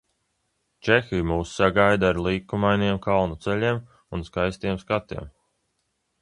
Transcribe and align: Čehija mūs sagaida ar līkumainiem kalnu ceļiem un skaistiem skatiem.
Čehija 0.87 1.25
mūs 1.31 1.51
sagaida 1.59 2.09
ar 2.13 2.19
līkumainiem 2.29 2.97
kalnu 3.05 3.37
ceļiem 3.45 3.79
un 4.19 4.25
skaistiem 4.31 4.83
skatiem. 4.87 5.31